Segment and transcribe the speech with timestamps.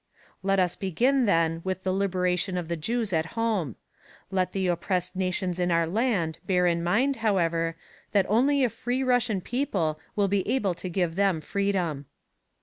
[0.41, 3.75] Let us begin then with the liberation of the Jews at home.
[4.31, 7.75] Let the oppressed nations in our land bear in mind, however,
[8.11, 12.07] that only a free Russian people will be able to give them freedom.